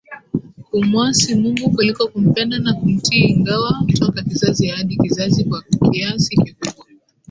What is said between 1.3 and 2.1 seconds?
Mungu kuliko